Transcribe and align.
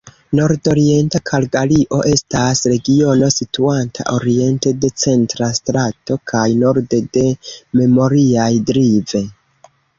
Nordorienta 0.37 1.19
Kalgario 1.29 1.99
estas 2.11 2.61
regiono 2.71 3.29
situanta 3.35 4.07
oriente 4.15 4.75
de 4.87 4.91
Centra 5.03 5.53
Strato 5.61 6.19
kaj 6.35 6.45
norde 6.65 7.05
de 7.21 7.29
Memorial 7.83 8.63
Drive. 8.75 9.27